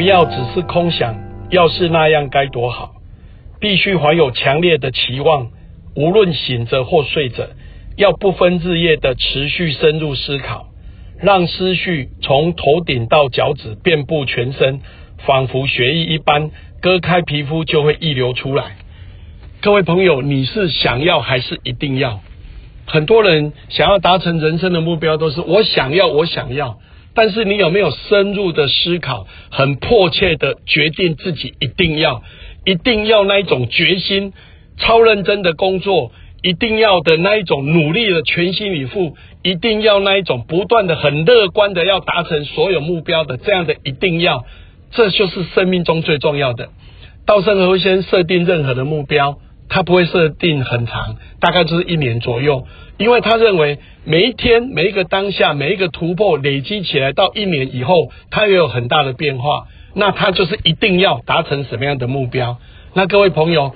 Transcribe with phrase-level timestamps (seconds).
[0.00, 1.14] 不要只是空想，
[1.50, 2.94] 要是那样该多好。
[3.60, 5.48] 必须怀有强烈的期望，
[5.94, 7.46] 无论醒着或睡着，
[7.98, 10.68] 要不分日夜的持续深入思考，
[11.20, 14.80] 让思绪从头顶到脚趾遍布全身，
[15.18, 18.76] 仿佛血液一般，割开皮肤就会溢流出来。
[19.60, 22.20] 各位朋友，你是想要还是一定要？
[22.86, 26.78] 很多人想要达成人生的目标，都是我想要，我想要。
[27.14, 32.22] 但是你有没有深入的思考，很迫切的决定自己一定要？
[32.64, 34.32] 一定要那一种决心，
[34.76, 44.44] 超认真的工作，一定要的那一种努力的全心以赴，一定要那一种不断的很乐观的要达成所有目标的这样的一定要，
[44.92, 46.68] 这就是生命中最重要的。
[47.26, 49.38] 稻盛和夫先设定任何的目标，
[49.70, 52.66] 他不会设定很长，大概就是一年左右，
[52.98, 59.68] 因为他认为每一天每一个当下每一个突破累积起来到一年以后，它也有很大的变化。
[59.92, 62.58] 那他就是一定要达成什么样的目标？
[62.94, 63.74] 那各位朋友，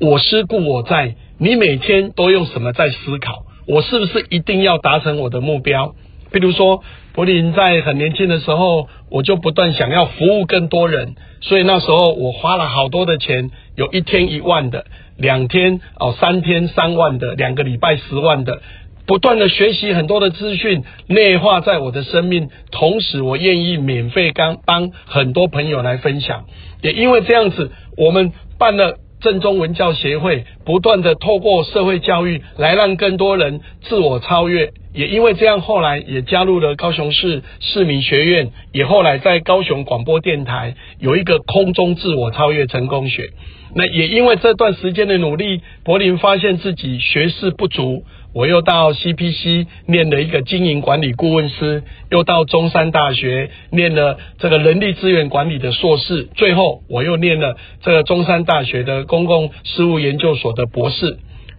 [0.00, 3.44] 我思故我在，你每天都用什么在思考？
[3.66, 5.94] 我是不是一定要达成我的目标？
[6.30, 6.82] 比如说，
[7.14, 14.84] 柏林在很年轻的时候，我就不断想要服务更多人，所以那时候我花了好多的钱，有一天一万的，
[15.18, 18.60] 两天哦三天三万的，两个礼拜十万的。
[19.06, 26.46] 不断的学习很多的资讯，内化在我的生命，同时我愿意免费刚帮很多朋友来分享。
[26.82, 34.72] 也因为这样子，我们办了正宗文教协会，不断的透过社会教育来让更多人自我超越。
[34.94, 43.30] 也因为这样，后来也加入了高雄市市民学院，也后来在高雄广播电台有一个空中自我超越成功学。
[43.74, 48.04] 那也因为这段时间的努力，柏林发现自己学识不足。
[48.36, 61.16] 我又到 CPC 念了一个经营管理顾问师，又到中山大学念了这个人力资源管理的硕士，最后我又念了这个中山大学的公共事务研究所的博士。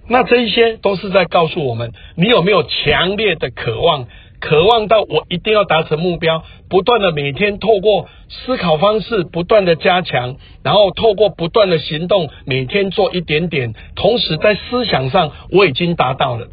[0.07, 4.05] 那这一些都是在告诉我们，你有没有强烈的渴望，
[4.39, 16.49] 渴望到我一定要达成目标，不断的每天透过思考方式不断的加强，然后透过不断的行动，每天做一点点，同时在思想上我已经达到了。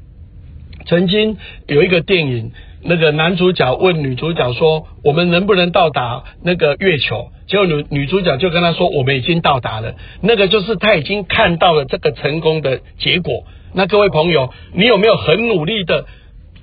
[0.86, 1.36] 曾经
[1.66, 2.52] 有一个电影，
[2.82, 13.44] 那个男主角问女主角说：“我们能不能到达那个月球？”结果女女主角就跟他说：“我们已经到达了。”那个就是他已经看到了这个成功的结果。
[13.74, 16.06] 那各位朋友，你有没有很努力的？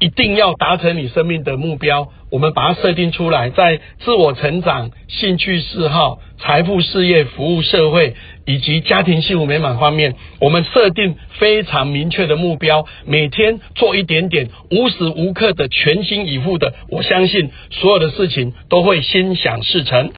[0.02, 8.16] 一定要达成你生命的目标，我们把它设定出来，在自我成长、兴趣嗜好、财富、事业、服务社会
[8.48, 20.10] 以及家庭幸福美满方面，我们设定非常明确的目标，每天做一点点，无时无刻的全心以赴的，我相信所有的事情都会心想事成。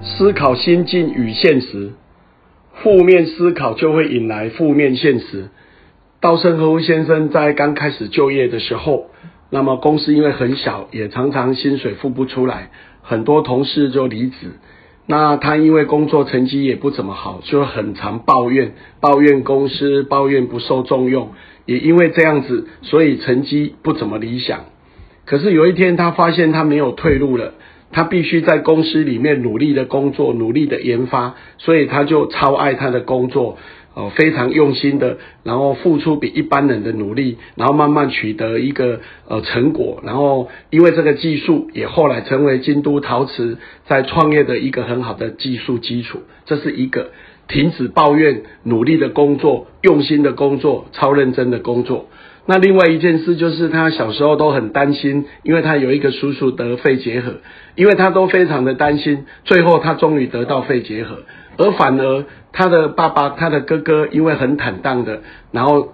[0.00, 1.92] 思考心境与现实，
[2.82, 5.50] 负面思考就会引来负面现实。
[6.20, 9.06] 稻盛和夫先生在刚开始就业的时候，
[9.48, 12.70] 那么公司因为很小，也常常薪水付不出来，
[13.00, 14.48] 很多同事就离职。
[15.06, 21.30] 那他因为工作成绩也不怎么好，就很常抱怨，抱怨公司，抱怨不受重用。
[21.64, 24.66] 也因为这样子，所以成绩不怎么理想。
[25.24, 27.54] 可是有一天，他发现他没有退路了，
[27.92, 33.56] 他必须在公司里面努力的工作，努力的研发，所以他就超爱他的工作。
[33.92, 46.20] 哦，非常用心的，然后付出比一般人的努力，然后慢慢取得一个呃成果，然后因为这个技术也后来成为京都陶瓷在创业的一个很好的技术基础。
[46.46, 47.10] 这是一个
[47.48, 52.06] 停止抱怨，努力的工作，用心的工作，超认真的工作。
[52.46, 57.36] 那另外一件事就是他小时候都很担心，因为他有一个叔叔得肺结核，
[57.76, 61.18] 因为他都非常的担心，最后他终于得到肺结核。
[61.58, 65.20] 而反而他的爸爸、他的哥哥，因为很坦荡的，
[65.52, 65.92] 然后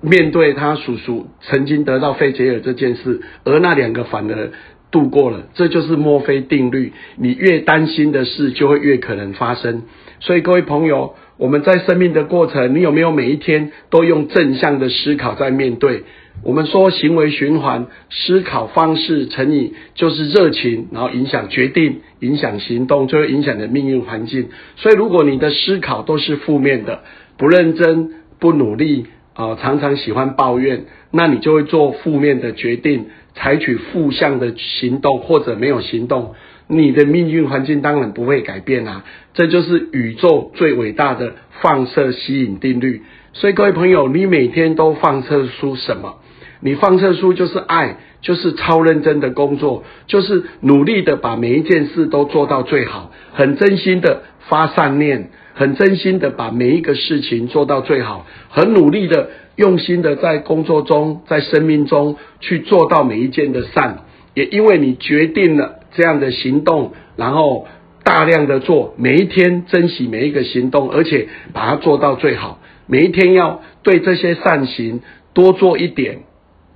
[0.00, 4.50] 面对他叔叔曾经得到肺结核这件事，而那两个反而
[4.90, 5.48] 度过了。
[5.54, 9.82] 这就是墨菲定律：你越担心的事，就会越可能发生。
[10.20, 16.02] 所以各位朋友，我们在生命的过程，你有没有每一天都用正向的思考在面对？
[16.44, 24.48] 我们说行为循环，思考方式乘以就是热情，然后影响决定，影响行动，最后影响你的命运环境。
[24.76, 27.00] 所以，如果你的思考都是负面的，
[27.38, 36.34] 不认真、不努力啊，常常喜欢抱怨，那你就会做负面的决定，采取负向的行动，或者没有行动，
[36.70, 39.04] 你的命运环境当然不会改变啊。
[39.34, 43.02] 这就是宇宙最伟大的放射吸引定律。
[43.32, 46.16] 所以各位朋友，你每天都放射出什么？
[46.60, 64.00] 你放射出就是爱，就是超认真的工作，就是努力的把每一件事都做到最好，很真心的发善念，很真心的把每一个事情做到最好，很努力的用心的在工作中，在生命中去做到每一件的善。
[64.34, 67.66] 也因为你决定了这样的行动，然后
[68.04, 72.58] 大量的做，每一天珍惜每一个行动，而且把它做到最好。
[72.86, 75.00] 每一天要对这些善行
[75.32, 76.20] 多做一点，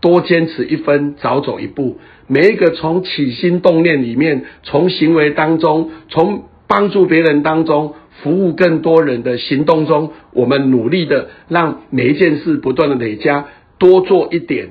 [0.01, 1.99] 多坚持一分，早走一步。
[2.27, 13.47] 每一个从起心动念里面，从行为当中，从帮助别人当中，服务更多人的行动中，我们努力的让每一件事不断的累加，
[13.79, 14.71] 多做一点，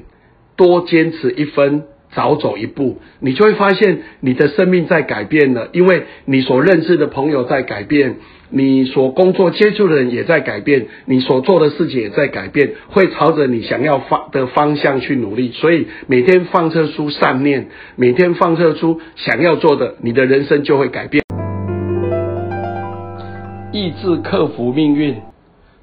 [0.56, 1.84] 多坚持一分。
[2.16, 8.18] 早走一步，你就会发现你的生命在改变了，因为你所认识的朋友在改变，
[8.50, 15.52] 你所工作接触的人也在改变，你所做的事情也在改变，会朝着你想要方的方向去努力。
[15.52, 21.24] 所以每天放射出善念，每天放射出想要做的，你的人生就会改变。
[23.72, 25.16] 意志克服命运，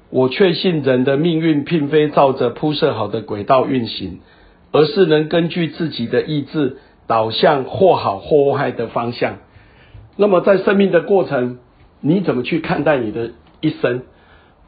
[0.09, 4.19] 我确信人的命运并非照着铺设好的轨道运行。
[4.71, 6.77] 而是能根据自己的意志
[7.07, 9.37] 导向或好或坏的方向。
[10.17, 11.59] 那么在生命的过程，
[12.01, 13.31] 你怎么去看待你的
[13.61, 14.01] 一生？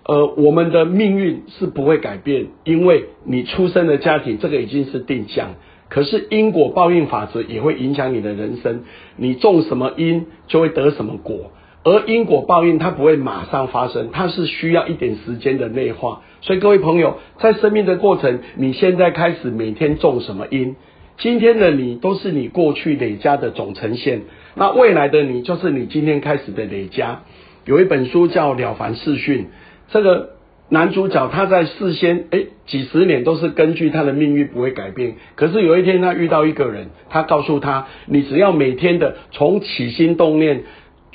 [0.06, 5.56] 呃，我们的命运是不会改变，因为你出生的家庭这个已经是定向。
[5.88, 8.84] 可是因果报应法则也会影响你的人生，
[9.16, 11.52] 你种什么因就会得什么果。
[11.86, 16.22] 而因果报应它不会马上发生，它是需要一点时间的内化。
[16.40, 20.78] 所以各位朋友，在生命的过程，你现在开始每天种什么因，
[21.18, 24.22] 今天的你都是你过去累加的总呈现。
[24.56, 27.24] 那未来的你就是你今天开始的累加。
[27.66, 29.44] 有一本书叫《了凡四训》，
[29.90, 30.30] 这个
[30.70, 40.64] 男主角他在事先哎几十年都是根据他的命运不会改变，可是有一天他遇到一个人，他告诉他，你只要每天的从起心动念。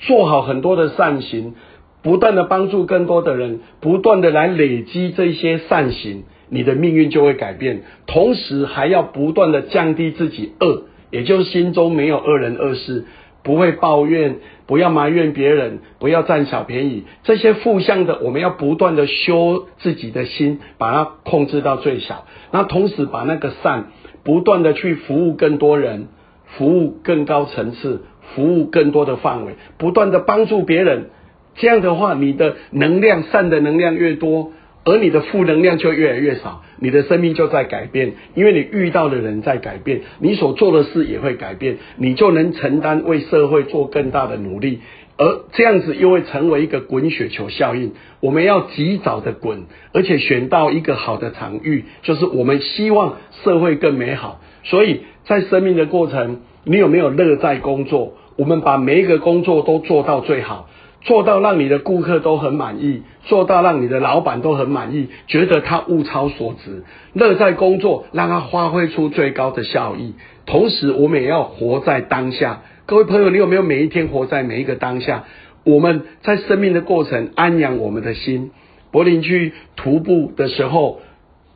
[0.01, 1.55] 做好很多的善行，
[2.03, 7.83] 不断的帮助更多的人，不断的来累积这些善行，你的命运就会改变。
[8.07, 13.05] 同时还要不断的降低自己恶，也就是心中没有恶人恶事，
[13.43, 14.37] 不会抱怨，
[14.67, 17.05] 不要埋怨别人，不要占小便宜。
[17.25, 22.27] 这些负向的，我们要不断的修自己的心，把它控制到最小。
[22.53, 23.91] 那同时把那个善，
[24.23, 26.09] 不断的去服务更多人，
[26.45, 28.05] 服务更高层次。
[28.35, 31.11] 服务更多的范围，不断的帮助别人，
[31.57, 34.53] 这样的话，你的能量善的能量越多，
[34.85, 44.81] 而你的负能量就越来越少，你的生命就在改变，因为你遇到的人在改变，你所做的事也会改变，你就能承担为社会做更大的努力，
[45.17, 47.93] 而这样子又会成为一个滚雪球效应。
[48.21, 54.41] 我们要及早的滚，而且选到一个好的场域，就是我们希望社会更美好，
[54.71, 56.41] 所以在生命的过程。
[56.65, 58.13] 你有没有乐在工作？
[58.37, 60.69] 我们把每一个工作都做到最好，
[61.01, 66.85] 做到让你的顾客都很满意，做到让你的老板都很满意，觉得他物超所值。
[67.15, 70.13] 乐在工作，让他发挥出最高的效益。
[70.45, 72.61] 同时，我们也要活在当下。
[72.85, 75.25] 各位朋友，你有没有每一天活在每一个当下？
[75.65, 78.51] 我们在生命的过程安养我们的心。
[78.91, 81.01] 柏林去徒步的时候。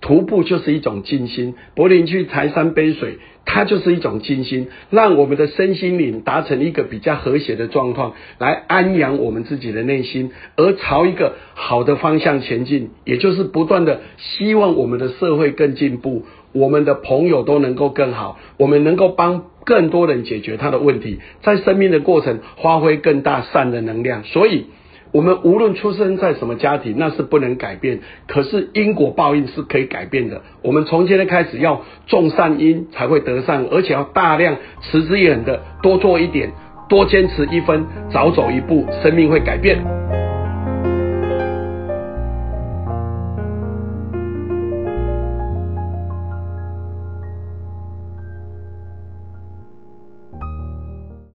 [0.02, 24.67] 徒步就是一种静心，柏林去柴山杯水，它就是一种静心，让我们的身心灵达成一个比较和谐的状况，来安养我们自己的内心，而朝一个好的方向前进，也就是不断的希望我们的社会更进步，我们的朋友都能够更好，我们能够帮更多人解决他的问题，在生命的过程发挥更大善的能量，所以。
[25.12, 28.00] 我们无论出生在什么家庭，那是不能改变。
[28.26, 30.40] 可是因果报应是可以改变的。
[30.62, 36.50] 我们从今天开始要种善因，才会得善，而且要大量持之以恒的多做一点，
[36.88, 40.02] 多坚持一分，早走一步，生命会改变。